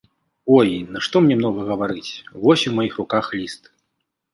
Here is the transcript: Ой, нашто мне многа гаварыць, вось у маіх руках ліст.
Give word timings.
Ой, 0.57 0.69
нашто 0.95 1.15
мне 1.27 1.37
многа 1.43 1.67
гаварыць, 1.71 2.09
вось 2.47 2.67
у 2.69 2.77
маіх 2.83 2.93
руках 3.05 3.25
ліст. 3.41 3.63